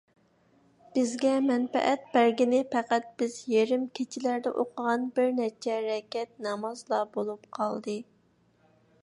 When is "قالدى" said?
7.61-7.99